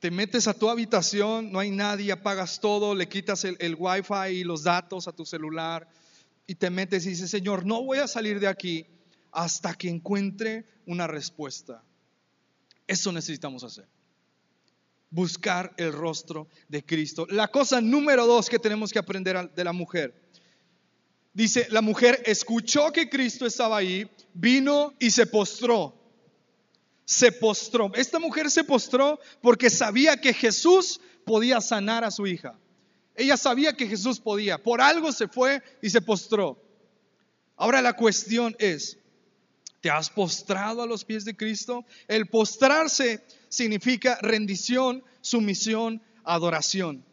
Te 0.00 0.10
metes 0.10 0.46
a 0.46 0.54
tu 0.54 0.68
habitación, 0.68 1.50
no 1.50 1.58
hay 1.58 1.70
nadie, 1.70 2.12
apagas 2.12 2.60
todo, 2.60 2.94
le 2.94 3.08
quitas 3.08 3.44
el, 3.44 3.56
el 3.58 3.76
wifi 3.76 4.28
y 4.28 4.44
los 4.44 4.62
datos 4.62 5.08
a 5.08 5.12
tu 5.12 5.24
celular 5.24 5.88
y 6.46 6.54
te 6.54 6.70
metes 6.70 7.04
y 7.04 7.10
dices, 7.10 7.30
Señor, 7.30 7.66
no 7.66 7.84
voy 7.84 7.98
a 7.98 8.08
salir 8.08 8.40
de 8.40 8.46
aquí 8.48 8.86
hasta 9.32 9.74
que 9.74 9.88
encuentre 9.88 10.66
una 10.86 11.06
respuesta. 11.06 11.84
Eso 12.86 13.12
necesitamos 13.12 13.64
hacer. 13.64 13.86
Buscar 15.10 15.72
el 15.76 15.92
rostro 15.92 16.48
de 16.68 16.84
Cristo. 16.84 17.26
La 17.30 17.48
cosa 17.48 17.80
número 17.80 18.26
dos 18.26 18.48
que 18.48 18.58
tenemos 18.58 18.92
que 18.92 18.98
aprender 18.98 19.50
de 19.52 19.64
la 19.64 19.72
mujer. 19.72 20.14
Dice, 21.32 21.66
la 21.70 21.82
mujer 21.82 22.22
escuchó 22.26 22.92
que 22.92 23.08
Cristo 23.08 23.46
estaba 23.46 23.76
ahí, 23.76 24.10
vino 24.34 24.94
y 24.98 25.10
se 25.10 25.26
postró. 25.26 25.94
Se 27.04 27.32
postró. 27.32 27.92
Esta 27.94 28.18
mujer 28.18 28.50
se 28.50 28.64
postró 28.64 29.18
porque 29.40 29.70
sabía 29.70 30.20
que 30.20 30.34
Jesús 30.34 31.00
podía 31.24 31.60
sanar 31.60 32.04
a 32.04 32.10
su 32.10 32.26
hija. 32.26 32.58
Ella 33.14 33.36
sabía 33.36 33.72
que 33.72 33.86
Jesús 33.86 34.20
podía. 34.20 34.62
Por 34.62 34.80
algo 34.80 35.12
se 35.12 35.28
fue 35.28 35.62
y 35.82 35.90
se 35.90 36.00
postró. 36.00 36.62
Ahora 37.56 37.82
la 37.82 37.94
cuestión 37.94 38.54
es, 38.58 38.98
¿Te 39.80 39.90
has 39.90 40.10
postrado 40.10 40.82
a 40.82 40.86
los 40.86 41.04
pies 41.04 41.24
de 41.24 41.36
Cristo? 41.36 41.84
El 42.08 42.26
postrarse 42.26 43.24
significa 43.48 44.18
rendición, 44.20 45.04
sumisión, 45.20 46.02
adoración. 46.24 47.04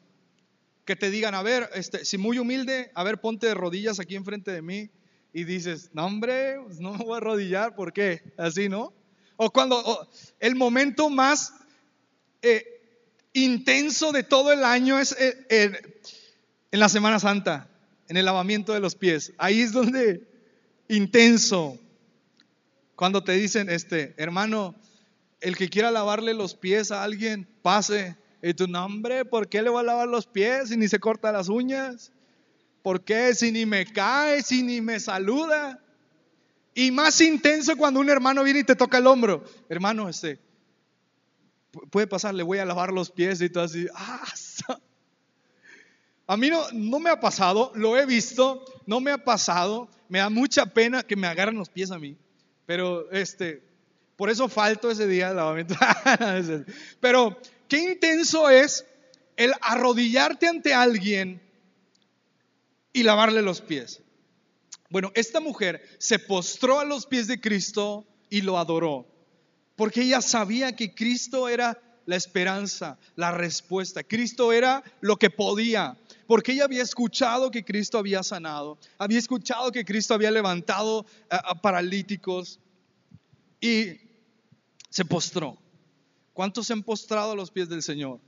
Que 0.84 0.96
te 0.96 1.10
digan, 1.10 1.36
a 1.36 1.44
ver, 1.44 1.70
este, 1.74 2.06
si 2.06 2.18
muy 2.18 2.40
humilde, 2.40 2.92
a 2.96 3.04
ver, 3.04 3.20
ponte 3.20 3.48
de 3.48 3.54
rodillas 3.54 4.00
aquí 4.00 4.16
enfrente 4.16 4.52
de 4.52 4.62
mí 4.62 4.90
y 5.34 5.44
dices, 5.44 5.90
no 5.94 6.06
hombre, 6.06 6.60
pues 6.64 6.80
no 6.80 6.94
me 6.94 7.04
voy 7.04 7.14
a 7.16 7.18
arrodillar, 7.18 7.76
¿por 7.76 7.94
qué? 7.94 8.22
Así, 8.38 8.70
¿no? 8.70 8.94
O 9.38 9.52
cuando 9.52 10.08
el 10.40 10.56
momento 10.56 11.10
más 11.10 11.54
eh, 12.42 12.64
intenso 13.34 14.12
de 14.12 14.24
todo 14.24 14.52
el 14.54 14.64
año 14.64 15.00
es 15.00 15.16
eh, 15.20 15.46
en 16.72 16.80
la 16.80 16.90
Semana 16.90 17.20
Santa, 17.20 17.70
en 18.08 18.18
el 18.18 18.26
lavamiento 18.26 18.74
de 18.74 18.80
los 18.80 18.96
pies. 18.96 19.34
Ahí 19.38 19.62
es 19.62 19.72
donde 19.72 20.28
intenso, 20.88 21.80
cuando 22.96 23.24
te 23.24 23.34
dicen, 23.34 23.70
este, 23.70 24.14
hermano, 24.18 24.76
el 25.42 25.58
que 25.58 25.70
quiera 25.70 25.92
lavarle 25.92 26.34
los 26.34 26.56
pies 26.56 26.92
a 26.92 27.04
alguien, 27.04 27.48
pase. 27.62 28.16
Y 28.42 28.54
tu 28.54 28.68
nombre, 28.68 29.26
¿por 29.26 29.50
qué 29.50 29.62
le 29.62 29.70
voy 29.70 29.82
a 29.82 29.84
lavar 29.84 30.08
los 30.08 30.28
pies 30.28 30.70
si 30.70 30.78
ni 30.78 30.88
se 30.88 31.00
corta 31.00 31.32
las 31.32 31.50
uñas? 31.50 32.12
¿Por 32.84 33.04
qué? 33.04 33.34
Si 33.34 33.52
ni 33.52 33.66
me 33.66 33.86
cae, 33.86 34.44
si 34.44 34.62
ni 34.62 34.82
me 34.82 35.00
saluda. 35.00 35.82
Y 36.74 36.92
más 36.92 37.20
intenso 37.22 37.76
cuando 37.76 38.00
un 38.00 38.10
hermano 38.10 38.44
viene 38.44 38.60
y 38.60 38.64
te 38.64 38.76
toca 38.76 39.00
el 39.00 39.08
hombro. 39.08 39.44
Hermano, 39.70 40.08
este, 40.08 40.40
puede 41.90 42.08
pasar, 42.08 42.36
le 42.36 42.44
voy 42.44 42.60
a 42.60 42.66
lavar 42.66 42.94
los 42.94 43.10
pies 43.10 43.42
y 43.42 43.50
todo 43.50 43.64
así. 43.64 43.88
¡Ah! 43.96 44.24
A 46.28 46.38
mí 46.38 46.50
no, 46.50 46.62
no 46.74 47.00
me 47.00 47.12
ha 47.12 47.20
pasado, 47.20 47.72
lo 47.76 47.98
he 47.98 48.06
visto, 48.06 48.66
no 48.88 49.00
me 49.00 49.12
ha 49.12 49.24
pasado. 49.24 49.90
Me 50.10 50.20
da 50.20 50.30
mucha 50.30 50.66
pena 50.66 51.04
que 51.04 51.16
me 51.16 51.28
agarren 51.28 51.56
los 51.56 51.70
pies 51.70 51.92
a 51.92 52.00
mí. 52.00 52.18
Pero 52.66 53.12
este, 53.12 53.62
por 54.16 54.30
eso 54.30 54.48
falto 54.48 54.90
ese 54.90 55.08
día 55.08 55.30
de 55.30 55.36
lavamiento. 55.36 55.76
Pero 57.00 57.38
qué 57.68 57.80
intenso 57.80 58.50
es 58.50 58.86
el 59.36 59.54
arrodillarte 59.62 60.48
ante 60.48 60.74
alguien 60.74 61.42
y 62.94 63.04
lavarle 63.04 63.42
los 63.42 63.62
pies. 63.62 64.02
Bueno, 64.90 65.12
esta 65.16 65.40
mujer 65.40 65.86
se 65.98 66.20
postró 66.20 66.80
a 66.80 66.86
los 66.86 67.06
pies 67.06 67.28
de 67.28 67.42
Cristo 67.42 68.06
y 68.30 68.42
lo 68.42 68.58
adoró, 68.58 69.06
porque 69.76 70.04
ella 70.04 70.22
sabía 70.22 70.76
que 70.76 70.94
Cristo 70.94 71.50
era 71.50 71.82
la 72.06 72.16
esperanza, 72.16 72.98
la 73.16 73.32
respuesta. 73.32 74.04
Cristo 74.04 74.54
era 74.54 74.84
lo 75.02 75.18
que 75.18 75.30
podía, 75.30 75.98
porque 76.28 76.54
ella 76.54 76.66
había 76.66 76.84
escuchado 76.84 77.52
que 77.52 77.64
Cristo 77.64 77.98
había 77.98 78.24
sanado, 78.24 78.78
había 78.98 79.20
escuchado 79.20 79.72
que 79.72 79.86
Cristo 79.86 80.14
había 80.14 80.32
levantado 80.32 81.06
a, 81.30 81.62
paralíticos 81.62 82.60
y 83.62 83.98
se 84.90 85.06
postró. 85.06 85.58
¿Cuántos 86.34 86.68
se 86.68 86.74
han 86.74 86.84
postrado 86.84 87.32
a 87.32 87.36
los 87.36 87.52
pies 87.52 87.70
del 87.70 87.82
Señor? 87.82 88.20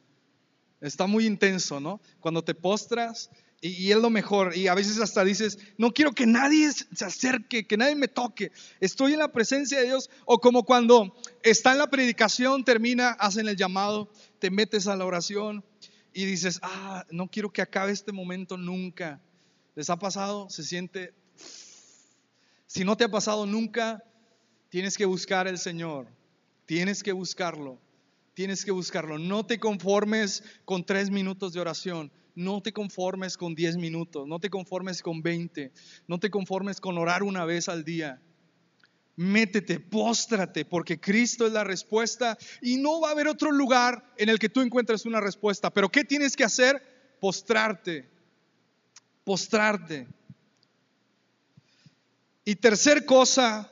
Está 0.79 1.07
muy 1.07 1.25
intenso, 1.25 1.79
¿no? 1.79 1.99
Cuando 2.19 2.43
te 2.43 2.53
postras 2.53 3.29
y, 3.59 3.69
y, 3.69 3.91
es 3.91 3.97
lo 3.97 4.09
mejor. 4.09 4.55
Y 4.55 4.67
a 4.67 4.75
veces 4.75 4.99
hasta 5.01 5.23
dices, 5.23 5.57
no 5.77 5.91
quiero 5.91 6.11
que 6.13 6.27
nadie 6.27 6.71
se 6.71 7.03
acerque, 7.03 7.65
que 7.65 7.77
nadie 7.77 7.95
me 7.95 8.07
toque. 8.07 8.51
Estoy 8.79 9.13
en 9.13 9.19
la 9.19 9.31
presencia 9.31 9.79
de 9.79 9.87
Dios. 9.87 10.09
O 10.25 10.37
como 10.37 10.63
cuando 10.63 11.15
está 11.41 11.71
en 11.71 11.79
la 11.79 11.89
predicación, 11.89 12.63
termina, 12.63 13.09
hacen 13.09 13.47
el 13.47 13.57
llamado, 13.57 14.09
te 14.39 14.51
metes 14.51 14.87
a 14.87 14.95
la 14.95 15.05
oración 15.05 15.65
y 16.17 16.25
dices, 16.25 16.59
ah, 16.63 17.05
no 17.11 17.29
quiero 17.29 17.51
que 17.51 17.61
acabe 17.61 17.91
este 17.91 18.11
momento 18.11 18.57
nunca. 18.57 19.21
¿Les 19.75 19.87
ha 19.91 19.99
pasado? 19.99 20.49
Se 20.49 20.63
siente... 20.63 21.13
Si 22.65 22.83
no 22.83 22.97
te 22.97 23.03
ha 23.03 23.07
pasado 23.07 23.45
nunca, 23.45 24.03
tienes 24.69 24.97
que 24.97 25.05
buscar 25.05 25.47
al 25.47 25.59
Señor. 25.59 26.07
Tienes 26.65 27.03
que 27.03 27.11
buscarlo. 27.11 27.79
Tienes 28.33 28.65
que 28.65 28.71
buscarlo. 28.71 29.19
No 29.19 29.45
te 29.45 29.59
conformes 29.59 30.43
con 30.65 30.83
tres 30.83 31.11
minutos 31.11 31.53
de 31.53 31.59
oración. 31.59 32.11
No 32.33 32.61
te 32.61 32.73
conformes 32.73 33.37
con 33.37 33.53
diez 33.53 33.77
minutos. 33.77 34.27
No 34.27 34.39
te 34.39 34.49
conformes 34.49 35.03
con 35.03 35.21
veinte. 35.21 35.71
No 36.07 36.19
te 36.19 36.31
conformes 36.31 36.81
con 36.81 36.97
orar 36.97 37.21
una 37.21 37.45
vez 37.45 37.69
al 37.69 37.83
día 37.83 38.19
métete, 39.17 39.79
póstrate, 39.79 40.63
porque 40.63 40.99
Cristo 40.99 41.45
es 41.47 41.51
la 41.51 41.63
respuesta 41.63 42.37
y 42.61 42.77
no 42.77 43.01
va 43.01 43.09
a 43.09 43.11
haber 43.11 43.27
otro 43.27 43.51
lugar 43.51 44.13
en 44.15 44.29
el 44.29 44.39
que 44.39 44.47
tú 44.47 44.61
encuentres 44.61 45.05
una 45.05 45.19
respuesta. 45.19 45.71
Pero 45.71 45.89
¿qué 45.89 46.05
tienes 46.05 46.35
que 46.35 46.43
hacer? 46.43 47.17
Postrarte, 47.19 48.07
postrarte. 49.23 50.07
Y 52.45 52.55
tercer 52.55 53.05
cosa 53.05 53.69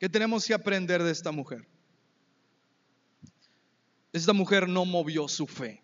que 0.00 0.08
tenemos 0.08 0.46
que 0.46 0.54
aprender 0.54 1.02
de 1.02 1.12
esta 1.12 1.30
mujer. 1.30 1.68
Esta 4.12 4.32
mujer 4.32 4.68
no 4.68 4.86
movió 4.86 5.28
su 5.28 5.46
fe 5.46 5.82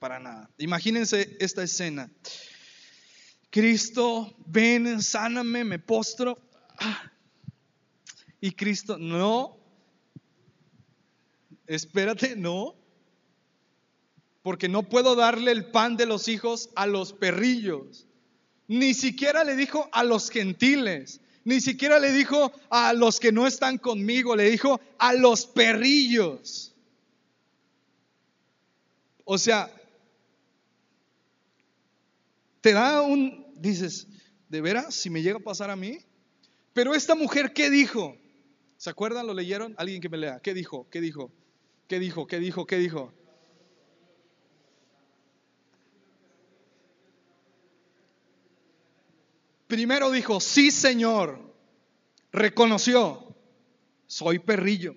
para 0.00 0.18
nada. 0.18 0.50
Imagínense 0.58 1.36
esta 1.38 1.62
escena. 1.62 2.10
Cristo, 3.50 4.34
ven, 4.46 5.00
sáname, 5.00 5.62
me 5.64 5.78
postro. 5.78 6.38
Ah, 6.78 7.12
y 8.40 8.52
Cristo, 8.52 8.96
no, 8.98 9.58
espérate, 11.66 12.36
no, 12.36 12.74
porque 14.42 14.68
no 14.68 14.82
puedo 14.82 15.14
darle 15.14 15.52
el 15.52 15.66
pan 15.66 15.96
de 15.96 16.06
los 16.06 16.28
hijos 16.28 16.70
a 16.74 16.86
los 16.86 17.12
perrillos. 17.12 18.06
Ni 18.66 18.94
siquiera 18.94 19.44
le 19.44 19.56
dijo 19.56 19.88
a 19.92 20.04
los 20.04 20.30
gentiles, 20.30 21.20
ni 21.44 21.60
siquiera 21.60 21.98
le 21.98 22.12
dijo 22.12 22.52
a 22.70 22.92
los 22.92 23.20
que 23.20 23.32
no 23.32 23.46
están 23.46 23.78
conmigo, 23.78 24.36
le 24.36 24.50
dijo 24.50 24.80
a 24.98 25.12
los 25.12 25.46
perrillos. 25.46 26.74
O 29.24 29.38
sea, 29.38 29.70
te 32.60 32.72
da 32.72 33.02
un, 33.02 33.46
dices, 33.56 34.06
¿de 34.48 34.60
veras? 34.60 34.94
Si 34.94 35.10
me 35.10 35.22
llega 35.22 35.38
a 35.38 35.42
pasar 35.42 35.70
a 35.70 35.76
mí. 35.76 35.98
Pero 36.72 36.94
esta 36.94 37.14
mujer, 37.14 37.52
¿qué 37.52 37.70
dijo? 37.70 38.16
¿Se 38.80 38.88
acuerdan? 38.88 39.26
¿Lo 39.26 39.34
leyeron? 39.34 39.74
Alguien 39.76 40.00
que 40.00 40.08
me 40.08 40.16
lea. 40.16 40.40
¿Qué 40.40 40.54
dijo? 40.54 40.88
¿Qué 40.88 41.02
dijo? 41.02 41.30
¿Qué 41.86 41.98
dijo? 41.98 42.26
¿Qué 42.26 42.38
dijo? 42.38 42.66
¿Qué 42.66 42.78
dijo? 42.78 43.12
Primero 49.66 50.10
dijo, 50.10 50.40
sí 50.40 50.70
Señor. 50.70 51.38
Reconoció, 52.32 53.36
soy 54.06 54.38
perrillo. 54.38 54.96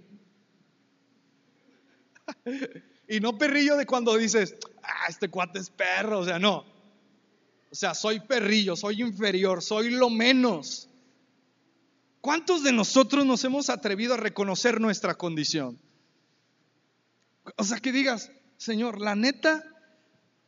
y 3.09 3.19
no 3.19 3.37
perrillo 3.37 3.75
de 3.75 3.85
cuando 3.85 4.15
dices, 4.15 4.55
ah, 4.81 5.07
este 5.09 5.27
cuate 5.27 5.59
es 5.59 5.69
perro. 5.69 6.19
O 6.19 6.25
sea, 6.25 6.39
no. 6.39 6.59
O 7.69 7.75
sea, 7.75 7.93
soy 7.93 8.21
perrillo, 8.21 8.77
soy 8.77 9.01
inferior, 9.01 9.61
soy 9.61 9.89
lo 9.89 10.09
menos. 10.09 10.87
¿Cuántos 12.23 12.63
de 12.63 12.71
nosotros 12.71 13.25
nos 13.25 13.43
hemos 13.43 13.69
atrevido 13.69 14.13
a 14.13 14.17
reconocer 14.17 14.79
nuestra 14.79 15.15
condición? 15.15 15.77
O 17.57 17.65
sea, 17.65 17.79
que 17.79 17.91
digas, 17.91 18.31
Señor, 18.55 19.01
la 19.01 19.13
neta, 19.13 19.61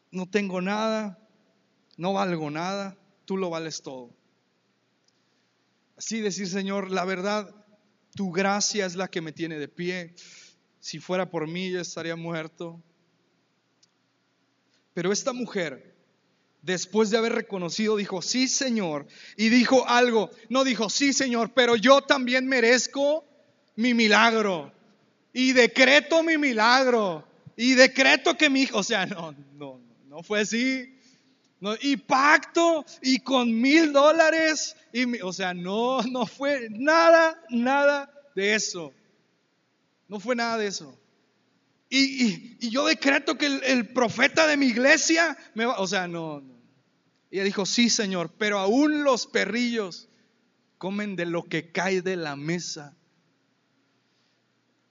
no 0.09 0.25
tengo 0.25 0.61
nada, 0.61 1.19
no 1.97 2.13
valgo 2.13 2.49
nada, 2.49 2.97
tú 3.25 3.35
lo 3.35 3.49
vales 3.49 3.81
todo. 3.81 4.15
Así 5.97 6.21
decir, 6.21 6.47
Señor, 6.47 6.91
la 6.91 7.03
verdad, 7.03 7.53
tu 8.15 8.31
gracia 8.31 8.85
es 8.85 8.95
la 8.95 9.09
que 9.09 9.19
me 9.19 9.33
tiene 9.33 9.59
de 9.59 9.67
pie. 9.67 10.15
Si 10.79 10.99
fuera 10.99 11.29
por 11.29 11.45
mí, 11.45 11.71
yo 11.71 11.81
estaría 11.81 12.15
muerto. 12.15 12.81
Pero 14.93 15.11
esta 15.11 15.33
mujer, 15.33 15.94
después 16.65 17.11
de 17.11 17.17
haber 17.17 17.33
reconocido, 17.33 17.95
dijo, 17.95 18.21
sí, 18.21 18.47
Señor. 18.47 19.05
Y 19.37 19.49
dijo 19.49 19.87
algo, 19.87 20.31
no 20.49 20.63
dijo, 20.63 20.89
sí, 20.89 21.13
Señor, 21.13 21.51
pero 21.53 21.75
yo 21.75 22.01
también 22.01 22.47
merezco 22.47 23.23
mi 23.75 23.93
milagro. 23.93 24.73
Y 25.31 25.53
decreto 25.53 26.23
mi 26.23 26.37
milagro. 26.37 27.25
Y 27.55 27.75
decreto 27.75 28.35
que 28.35 28.49
mi 28.49 28.63
hijo, 28.63 28.79
o 28.79 28.83
sea, 28.83 29.05
no, 29.05 29.33
no, 29.53 29.79
no 30.07 30.23
fue 30.23 30.41
así. 30.41 30.91
y 31.81 31.97
pacto 31.97 32.83
y 33.01 33.19
con 33.19 33.53
mil 33.61 33.93
dólares. 33.93 34.75
Y, 34.91 35.21
o 35.21 35.31
sea, 35.31 35.53
no, 35.53 36.01
no 36.01 36.25
fue 36.25 36.67
nada, 36.71 37.39
nada 37.49 38.11
de 38.35 38.55
eso. 38.55 38.91
No 40.07 40.19
fue 40.19 40.35
nada 40.35 40.57
de 40.57 40.67
eso. 40.67 40.97
Y, 41.89 42.69
yo 42.69 42.87
decreto 42.87 43.37
que 43.37 43.45
el, 43.45 43.89
profeta 43.89 44.47
de 44.47 44.57
mi 44.57 44.65
iglesia 44.65 45.37
me 45.53 45.65
va, 45.65 45.79
o 45.79 45.87
sea, 45.87 46.07
no, 46.07 46.41
no. 46.41 46.54
Ella 47.35 47.43
dijo, 47.43 47.65
sí, 47.65 47.89
Señor, 47.89 48.31
pero 48.37 48.59
aún 48.59 49.03
los 49.03 49.27
perrillos 49.27 50.07
comen 50.77 51.17
de 51.17 51.25
lo 51.25 51.43
que 51.43 51.69
cae 51.69 52.01
de 52.01 52.15
la 52.15 52.37
mesa. 52.37 52.95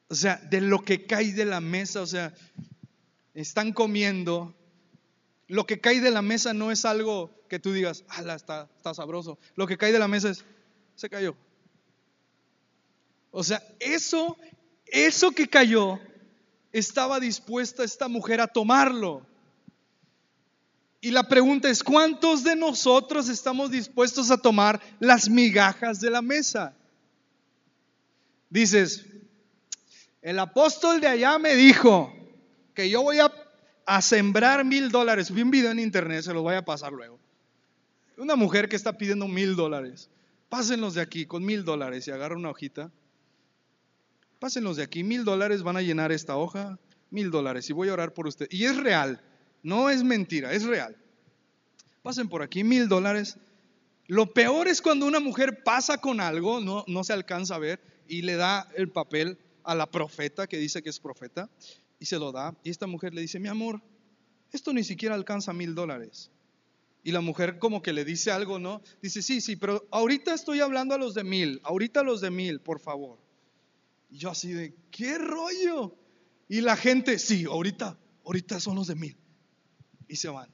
O 0.08 0.14
sea, 0.14 0.36
de 0.36 0.60
lo 0.60 0.84
que 0.84 1.06
cae 1.06 1.32
de 1.32 1.46
la 1.46 1.62
mesa, 1.62 2.02
o 2.02 2.06
sea, 2.06 2.34
están 3.32 3.72
comiendo. 3.72 4.54
Lo 5.46 5.64
que 5.64 5.80
cae 5.80 6.02
de 6.02 6.10
la 6.10 6.20
mesa 6.20 6.52
no 6.52 6.70
es 6.70 6.84
algo 6.84 7.34
que 7.48 7.58
tú 7.58 7.72
digas, 7.72 8.04
ala, 8.08 8.34
está, 8.34 8.68
está 8.76 8.92
sabroso. 8.92 9.38
Lo 9.56 9.66
que 9.66 9.78
cae 9.78 9.92
de 9.92 9.98
la 9.98 10.08
mesa 10.08 10.28
es, 10.28 10.44
se 10.96 11.08
cayó. 11.08 11.34
O 13.30 13.42
sea, 13.42 13.62
eso, 13.80 14.36
eso 14.84 15.30
que 15.30 15.48
cayó, 15.48 15.98
estaba 16.72 17.20
dispuesta 17.20 17.84
esta 17.84 18.06
mujer 18.06 18.42
a 18.42 18.48
tomarlo. 18.48 19.26
Y 21.04 21.10
la 21.10 21.28
pregunta 21.28 21.68
es, 21.68 21.84
¿cuántos 21.84 22.44
de 22.44 22.56
nosotros 22.56 23.28
estamos 23.28 23.70
dispuestos 23.70 24.30
a 24.30 24.38
tomar 24.38 24.80
las 25.00 25.28
migajas 25.28 26.00
de 26.00 26.08
la 26.08 26.22
mesa? 26.22 26.74
Dices, 28.48 29.04
el 30.22 30.38
apóstol 30.38 31.02
de 31.02 31.08
allá 31.08 31.38
me 31.38 31.56
dijo 31.56 32.10
que 32.72 32.88
yo 32.88 33.02
voy 33.02 33.18
a, 33.18 34.00
sembrar 34.00 34.64
mil 34.64 34.90
dólares. 34.90 35.30
Vi 35.30 35.42
un 35.42 35.50
video 35.50 35.72
en 35.72 35.78
internet, 35.78 36.22
se 36.22 36.32
los 36.32 36.42
voy 36.42 36.54
a 36.54 36.64
pasar 36.64 36.94
luego. 36.94 37.18
Una 38.16 38.34
mujer 38.34 38.70
que 38.70 38.76
está 38.76 38.96
pidiendo 38.96 39.28
mil 39.28 39.56
dólares. 39.56 40.08
Pásenlos 40.48 40.94
de 40.94 41.02
aquí 41.02 41.26
con 41.26 41.44
mil 41.44 41.66
dólares 41.66 42.08
y 42.08 42.12
agarra 42.12 42.34
una 42.34 42.48
hojita. 42.48 42.90
Pásenlos 44.38 44.78
de 44.78 44.84
aquí, 44.84 45.04
mil 45.04 45.22
dólares 45.22 45.62
van 45.62 45.76
a 45.76 45.82
llenar 45.82 46.12
esta 46.12 46.38
hoja, 46.38 46.78
mil 47.10 47.30
dólares 47.30 47.68
y 47.68 47.74
voy 47.74 47.90
a 47.90 47.92
orar 47.92 48.14
por 48.14 48.26
usted. 48.26 48.46
Y 48.48 48.64
es 48.64 48.78
real, 48.78 49.20
no 49.64 49.90
es 49.90 50.04
mentira, 50.04 50.52
es 50.52 50.62
real. 50.64 50.96
Pasen 52.02 52.28
por 52.28 52.42
aquí, 52.42 52.62
mil 52.62 52.86
dólares. 52.86 53.38
Lo 54.06 54.32
peor 54.32 54.68
es 54.68 54.82
cuando 54.82 55.06
una 55.06 55.20
mujer 55.20 55.64
pasa 55.64 55.98
con 55.98 56.20
algo, 56.20 56.60
no, 56.60 56.84
no 56.86 57.02
se 57.02 57.14
alcanza 57.14 57.54
a 57.54 57.58
ver, 57.58 57.80
y 58.06 58.22
le 58.22 58.36
da 58.36 58.68
el 58.76 58.90
papel 58.90 59.38
a 59.64 59.74
la 59.74 59.90
profeta 59.90 60.46
que 60.46 60.58
dice 60.58 60.82
que 60.82 60.90
es 60.90 61.00
profeta 61.00 61.50
y 61.98 62.04
se 62.04 62.18
lo 62.18 62.30
da. 62.30 62.54
Y 62.62 62.68
esta 62.68 62.86
mujer 62.86 63.14
le 63.14 63.22
dice, 63.22 63.40
mi 63.40 63.48
amor, 63.48 63.80
esto 64.52 64.74
ni 64.74 64.84
siquiera 64.84 65.14
alcanza 65.14 65.54
mil 65.54 65.74
dólares. 65.74 66.30
Y 67.02 67.12
la 67.12 67.22
mujer 67.22 67.58
como 67.58 67.80
que 67.80 67.94
le 67.94 68.04
dice 68.04 68.30
algo, 68.30 68.58
¿no? 68.58 68.82
Dice, 69.00 69.22
sí, 69.22 69.40
sí, 69.40 69.56
pero 69.56 69.88
ahorita 69.90 70.34
estoy 70.34 70.60
hablando 70.60 70.94
a 70.94 70.98
los 70.98 71.14
de 71.14 71.24
mil, 71.24 71.60
ahorita 71.64 72.02
los 72.02 72.20
de 72.20 72.30
mil, 72.30 72.60
por 72.60 72.80
favor. 72.80 73.18
Y 74.10 74.18
yo 74.18 74.30
así 74.30 74.52
de, 74.52 74.74
¿qué 74.90 75.16
rollo? 75.16 75.96
Y 76.48 76.60
la 76.60 76.76
gente, 76.76 77.18
sí, 77.18 77.46
ahorita, 77.46 77.98
ahorita 78.26 78.60
son 78.60 78.76
los 78.76 78.88
de 78.88 78.94
mil. 78.94 79.16
Y 80.08 80.16
se 80.16 80.28
van. 80.28 80.48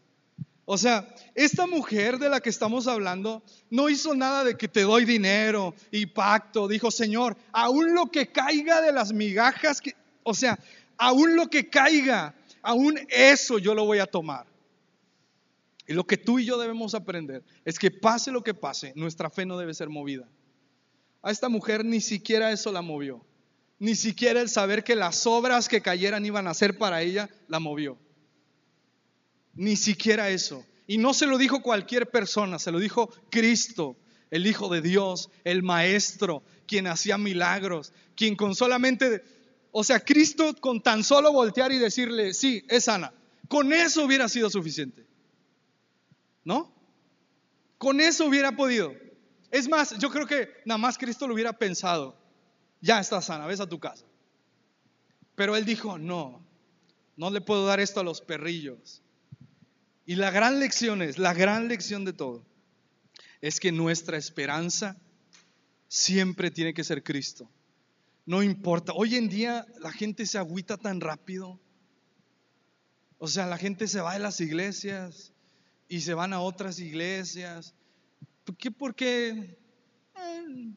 O 0.72 0.78
sea, 0.78 1.12
esta 1.34 1.66
mujer 1.66 2.18
de 2.18 2.28
la 2.28 2.40
que 2.40 2.48
estamos 2.48 2.86
hablando 2.86 3.42
no 3.70 3.88
hizo 3.88 4.14
nada 4.14 4.44
de 4.44 4.56
que 4.56 4.68
te 4.68 4.82
doy 4.82 5.04
dinero 5.04 5.74
y 5.90 6.06
pacto. 6.06 6.68
Dijo, 6.68 6.92
Señor, 6.92 7.36
aún 7.50 7.92
lo 7.92 8.06
que 8.06 8.30
caiga 8.30 8.80
de 8.80 8.92
las 8.92 9.12
migajas, 9.12 9.80
que, 9.80 9.96
o 10.22 10.32
sea, 10.32 10.58
aún 10.96 11.34
lo 11.34 11.48
que 11.48 11.68
caiga, 11.68 12.36
aún 12.62 13.00
eso 13.08 13.58
yo 13.58 13.74
lo 13.74 13.84
voy 13.84 13.98
a 13.98 14.06
tomar. 14.06 14.46
Y 15.88 15.92
lo 15.92 16.06
que 16.06 16.16
tú 16.16 16.38
y 16.38 16.44
yo 16.44 16.56
debemos 16.56 16.94
aprender 16.94 17.42
es 17.64 17.76
que 17.76 17.90
pase 17.90 18.30
lo 18.30 18.44
que 18.44 18.54
pase, 18.54 18.92
nuestra 18.94 19.28
fe 19.28 19.44
no 19.44 19.58
debe 19.58 19.74
ser 19.74 19.88
movida. 19.88 20.28
A 21.20 21.32
esta 21.32 21.48
mujer 21.48 21.84
ni 21.84 22.00
siquiera 22.00 22.52
eso 22.52 22.70
la 22.70 22.80
movió. 22.80 23.24
Ni 23.80 23.96
siquiera 23.96 24.40
el 24.40 24.48
saber 24.48 24.84
que 24.84 24.94
las 24.94 25.26
obras 25.26 25.68
que 25.68 25.80
cayeran 25.80 26.24
iban 26.24 26.46
a 26.46 26.54
ser 26.54 26.78
para 26.78 27.02
ella 27.02 27.28
la 27.48 27.58
movió. 27.58 27.98
Ni 29.54 29.76
siquiera 29.76 30.30
eso. 30.30 30.64
Y 30.86 30.98
no 30.98 31.14
se 31.14 31.26
lo 31.26 31.38
dijo 31.38 31.62
cualquier 31.62 32.10
persona, 32.10 32.58
se 32.58 32.72
lo 32.72 32.78
dijo 32.78 33.10
Cristo, 33.30 33.96
el 34.30 34.46
Hijo 34.46 34.68
de 34.68 34.80
Dios, 34.80 35.30
el 35.44 35.62
Maestro, 35.62 36.42
quien 36.66 36.86
hacía 36.86 37.18
milagros, 37.18 37.92
quien 38.16 38.36
con 38.36 38.54
solamente, 38.54 39.22
o 39.72 39.84
sea, 39.84 40.00
Cristo 40.00 40.54
con 40.60 40.82
tan 40.82 41.04
solo 41.04 41.32
voltear 41.32 41.72
y 41.72 41.78
decirle, 41.78 42.34
sí, 42.34 42.64
es 42.68 42.84
sana, 42.84 43.12
con 43.48 43.72
eso 43.72 44.04
hubiera 44.04 44.28
sido 44.28 44.50
suficiente. 44.50 45.06
¿No? 46.44 46.72
Con 47.78 48.00
eso 48.00 48.26
hubiera 48.26 48.56
podido. 48.56 48.94
Es 49.50 49.68
más, 49.68 49.98
yo 49.98 50.10
creo 50.10 50.26
que 50.26 50.48
nada 50.64 50.78
más 50.78 50.96
Cristo 50.96 51.26
lo 51.26 51.34
hubiera 51.34 51.52
pensado, 51.52 52.16
ya 52.80 53.00
está 53.00 53.20
sana, 53.20 53.46
ves 53.46 53.60
a 53.60 53.68
tu 53.68 53.78
casa. 53.78 54.04
Pero 55.34 55.56
él 55.56 55.64
dijo, 55.64 55.98
no, 55.98 56.44
no 57.16 57.30
le 57.30 57.40
puedo 57.40 57.66
dar 57.66 57.80
esto 57.80 58.00
a 58.00 58.04
los 58.04 58.20
perrillos. 58.20 59.02
Y 60.10 60.16
la 60.16 60.32
gran 60.32 60.58
lección 60.58 61.02
es, 61.02 61.18
la 61.18 61.32
gran 61.32 61.68
lección 61.68 62.04
de 62.04 62.12
todo, 62.12 62.44
es 63.40 63.60
que 63.60 63.70
nuestra 63.70 64.16
esperanza 64.16 64.96
siempre 65.86 66.50
tiene 66.50 66.74
que 66.74 66.82
ser 66.82 67.04
Cristo. 67.04 67.48
No 68.26 68.42
importa, 68.42 68.92
hoy 68.92 69.14
en 69.14 69.28
día 69.28 69.64
la 69.78 69.92
gente 69.92 70.26
se 70.26 70.36
agüita 70.36 70.76
tan 70.76 71.00
rápido. 71.00 71.60
O 73.18 73.28
sea, 73.28 73.46
la 73.46 73.56
gente 73.56 73.86
se 73.86 74.00
va 74.00 74.14
de 74.14 74.18
las 74.18 74.40
iglesias 74.40 75.32
y 75.86 76.00
se 76.00 76.12
van 76.12 76.32
a 76.32 76.40
otras 76.40 76.80
iglesias. 76.80 77.72
¿Por 78.44 78.56
qué? 78.56 78.72
Porque 78.72 79.56
eh, 80.16 80.74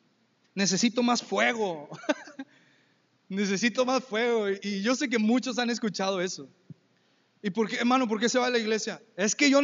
necesito 0.53 1.01
más 1.01 1.23
fuego. 1.23 1.89
necesito 3.29 3.83
más 3.83 4.03
fuego. 4.03 4.45
Y 4.61 4.83
yo 4.83 4.93
sé 4.93 5.09
que 5.09 5.17
muchos 5.17 5.57
han 5.57 5.71
escuchado 5.71 6.21
eso. 6.21 6.47
¿Y 7.45 7.49
por 7.49 7.69
qué, 7.69 7.75
hermano, 7.75 8.07
por 8.07 8.21
qué 8.21 8.29
se 8.29 8.39
va 8.39 8.47
a 8.47 8.49
la 8.49 8.57
iglesia? 8.57 9.03
Es 9.17 9.35
que 9.35 9.49
yo 9.49 9.59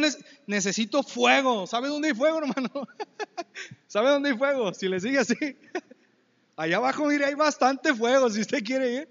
necesito 0.46 1.02
fuego. 1.02 1.66
¿Sabe 1.66 1.88
dónde 1.88 2.08
hay 2.08 2.14
fuego, 2.14 2.36
hermano? 2.36 2.70
¿Sabe 3.88 4.10
dónde 4.10 4.30
hay 4.30 4.36
fuego? 4.36 4.74
Si 4.74 4.86
le 4.86 5.00
sigue 5.00 5.18
así. 5.18 5.34
Allá 6.56 6.76
abajo, 6.76 7.06
mire, 7.06 7.24
hay 7.24 7.34
bastante 7.34 7.94
fuego 7.94 8.28
si 8.28 8.42
usted 8.42 8.62
quiere 8.62 8.92
ir. 8.92 9.08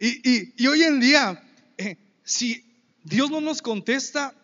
Y, 0.00 0.66
hoy 0.66 0.82
en 0.82 0.98
día, 0.98 1.40
eh, 1.76 1.96
si 2.24 2.64
Dios 3.04 3.30
no 3.30 3.40
nos 3.40 3.62
contesta, 3.62 4.34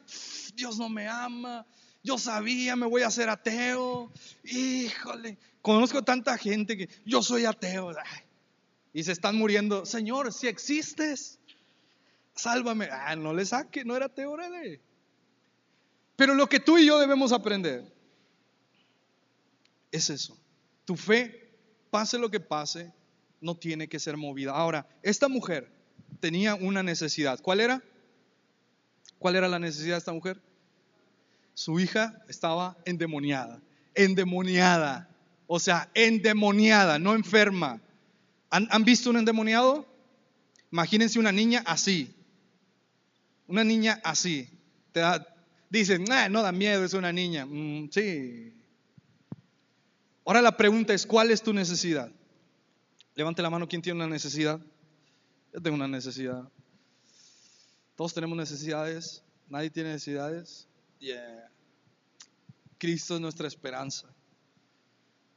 Dios 0.55 0.79
no 0.79 0.88
me 0.88 1.09
ama, 1.09 1.66
yo 2.05 2.18
sabía, 2.18 2.77
me 2.77 2.87
voy 2.87 3.03
a 3.03 3.09
hacer 3.09 3.29
ateo. 3.29 4.12
Híjole, 4.44 5.38
conozco 5.61 6.05
tanta 6.05 6.38
gente 6.38 6.77
que 6.77 6.88
yo 7.05 7.20
soy 7.20 7.47
ateo. 7.47 7.90
y 8.92 9.03
se 9.03 9.11
están 9.11 9.35
muriendo. 9.35 9.85
Señor, 9.85 10.33
si 10.33 10.47
existes, 10.47 11.40
sálvame. 12.35 12.88
Ah, 12.90 13.16
no 13.16 13.33
le 13.33 13.44
saque, 13.44 13.85
no 13.85 13.97
era 13.97 14.09
teórale. 14.09 14.81
Pero 16.16 16.35
lo 16.35 16.49
que 16.49 16.61
tú 16.61 16.79
y 16.79 16.87
yo 16.87 16.99
debemos 16.99 17.33
aprender 17.33 17.92
es 19.90 20.11
eso. 20.11 20.37
Tu 20.85 20.97
fe, 20.97 21.51
pase 21.90 22.18
lo 22.18 22.31
que 22.31 22.40
pase, 22.40 22.92
no 23.40 23.57
tiene 23.57 23.88
que 23.88 23.99
ser 23.99 24.16
movida. 24.16 24.53
Ahora, 24.53 24.88
esta 25.03 25.29
mujer 25.29 25.70
tenía 26.20 26.55
una 26.55 26.83
necesidad. 26.83 27.40
¿Cuál 27.40 27.61
era? 27.61 27.83
¿Cuál 29.18 29.37
era 29.37 29.49
la 29.49 29.59
necesidad 29.59 29.94
de 29.94 29.99
esta 29.99 30.12
mujer? 30.12 30.40
Su 31.55 31.79
hija 31.81 32.23
estaba 32.29 32.77
endemoniada. 32.85 33.61
Endemoniada. 33.94 35.09
O 35.47 35.59
sea, 35.61 35.90
endemoniada, 35.94 36.99
no 36.99 37.14
enferma. 37.14 37.81
¿Han, 38.51 38.68
¿Han, 38.70 38.85
visto 38.85 39.11
un 39.11 39.18
endemoniado? 39.18 39.87
Imagínense 40.73 41.18
una 41.18 41.33
niña 41.33 41.62
así, 41.66 42.14
una 43.46 43.64
niña 43.64 44.00
así. 44.04 44.48
Te 44.92 45.00
da, 45.00 45.26
dicen, 45.70 46.04
no 46.30 46.42
da 46.42 46.52
miedo, 46.52 46.85
es 46.85 46.94
una 46.94 47.12
niña. 47.12 47.46
Mm, 47.46 47.90
sí. 47.90 48.54
Ahora 50.24 50.40
la 50.40 50.57
pregunta 50.57 50.94
es, 50.94 51.07
¿cuál 51.07 51.30
es 51.30 51.42
tu 51.42 51.52
necesidad? 51.52 52.11
Levante 53.14 53.42
la 53.42 53.50
mano, 53.50 53.68
¿quién 53.68 53.83
tiene 53.83 53.98
una 53.98 54.09
necesidad? 54.09 54.61
Yo 55.52 55.61
tengo 55.61 55.76
una 55.76 55.88
necesidad. 55.88 56.48
Todos 57.96 58.14
tenemos 58.14 58.37
necesidades. 58.37 59.22
Nadie 59.48 59.70
tiene 59.70 59.90
necesidades. 59.90 60.66
Yeah. 60.98 61.50
Cristo 62.78 63.14
es 63.14 63.20
nuestra 63.20 63.46
esperanza. 63.46 64.09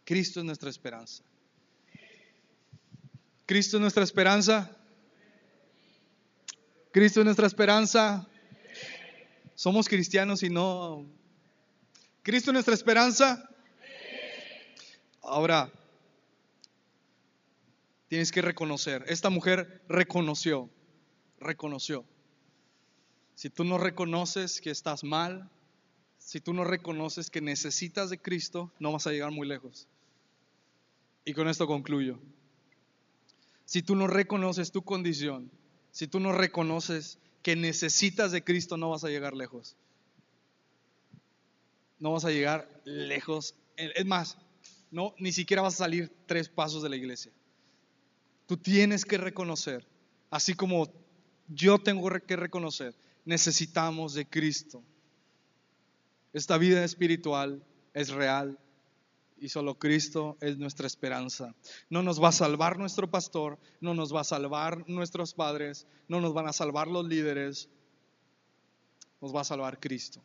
Cristo 0.05 0.39
es 0.39 0.45
nuestra 0.45 0.69
esperanza. 0.69 1.23
Cristo 3.45 3.77
es 3.77 3.81
nuestra 3.81 4.03
esperanza. 4.03 4.76
Cristo 6.91 7.21
es 7.21 7.25
nuestra 7.25 7.47
esperanza. 7.47 8.27
Somos 9.55 9.87
cristianos 9.87 10.43
y 10.43 10.49
no... 10.49 11.05
Cristo 12.23 12.51
es 12.51 12.53
nuestra 12.53 12.73
esperanza. 12.73 13.49
Ahora, 15.21 15.71
tienes 18.07 18.31
que 18.31 18.41
reconocer. 18.41 19.03
Esta 19.07 19.29
mujer 19.29 19.81
reconoció, 19.89 20.69
reconoció. 21.39 22.05
Si 23.35 23.49
tú 23.49 23.63
no 23.63 23.77
reconoces 23.77 24.61
que 24.61 24.71
estás 24.71 25.03
mal, 25.03 25.49
si 26.17 26.41
tú 26.41 26.53
no 26.53 26.63
reconoces 26.63 27.29
que 27.29 27.41
necesitas 27.41 28.09
de 28.09 28.19
Cristo, 28.19 28.71
no 28.79 28.91
vas 28.91 29.07
a 29.07 29.11
llegar 29.11 29.31
muy 29.31 29.47
lejos. 29.47 29.87
Y 31.23 31.33
con 31.33 31.47
esto 31.47 31.67
concluyo. 31.67 32.19
Si 33.65 33.81
tú 33.81 33.95
no 33.95 34.07
reconoces 34.07 34.71
tu 34.71 34.81
condición, 34.81 35.51
si 35.97 36.05
tú 36.05 36.19
no 36.19 36.31
reconoces 36.31 37.17
que 37.41 37.55
necesitas 37.55 38.31
de 38.31 38.43
Cristo, 38.43 38.77
no 38.77 38.91
vas 38.91 39.03
a 39.03 39.09
llegar 39.09 39.33
lejos. 39.33 39.75
No 41.97 42.11
vas 42.11 42.23
a 42.23 42.29
llegar 42.29 42.69
lejos. 42.85 43.55
Es 43.75 44.05
más, 44.05 44.37
no, 44.91 45.15
ni 45.17 45.31
siquiera 45.31 45.63
vas 45.63 45.73
a 45.73 45.77
salir 45.85 46.15
tres 46.27 46.49
pasos 46.49 46.83
de 46.83 46.89
la 46.89 46.97
iglesia. 46.97 47.31
Tú 48.45 48.57
tienes 48.57 49.05
que 49.05 49.17
reconocer, 49.17 49.87
así 50.29 50.53
como 50.53 50.87
yo 51.47 51.79
tengo 51.79 52.07
que 52.11 52.35
reconocer, 52.35 52.93
necesitamos 53.25 54.13
de 54.13 54.27
Cristo. 54.27 54.83
Esta 56.31 56.59
vida 56.59 56.85
espiritual 56.85 57.65
es 57.95 58.09
real 58.09 58.59
y 59.39 59.49
solo 59.49 59.77
Cristo 59.77 60.37
es 60.41 60.57
nuestra 60.57 60.87
esperanza. 60.87 61.53
No 61.89 62.03
nos 62.03 62.21
va 62.21 62.29
a 62.29 62.33
salvar 62.33 62.77
nuestro 62.77 63.09
pastor, 63.09 63.59
no 63.81 63.93
nos 63.93 64.13
va 64.13 64.21
a 64.21 64.25
salvar 64.25 64.87
nuestros 64.89 65.33
padres, 65.33 65.87
no 66.07 66.21
nos 66.21 66.33
van 66.33 66.47
a 66.47 66.53
salvar 66.53 66.87
los 66.87 67.05
líderes, 67.05 67.69
nos 69.21 69.35
va 69.35 69.41
a 69.41 69.45
salvar 69.45 69.79
Cristo. 69.79 70.21